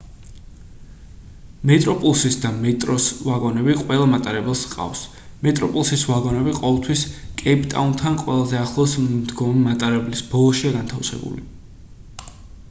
მეტროპლუსის 1.71 2.37
და 2.45 2.49
მეტროს 2.63 3.05
ვაგონები 3.25 3.75
ყველა 3.81 4.07
მატარებელს 4.13 4.63
ჰყავს 4.71 5.03
მეტროპლუსის 5.49 6.07
ვაგონები 6.13 6.55
ყოველთვის 6.61 7.05
კეიპტაუნთან 7.43 8.19
ყველაზე 8.25 8.61
ახლოს 8.63 8.99
მდგომი 9.07 9.65
მატარებლის 9.69 10.25
ბოლოშია 10.35 10.73
განთავსებული 10.81 11.47